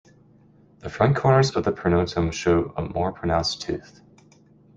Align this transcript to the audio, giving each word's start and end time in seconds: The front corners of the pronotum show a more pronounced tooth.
The 0.79 0.89
front 0.89 1.15
corners 1.15 1.55
of 1.55 1.63
the 1.63 1.71
pronotum 1.71 2.33
show 2.33 2.73
a 2.75 2.81
more 2.81 3.11
pronounced 3.11 3.61
tooth. 3.61 4.01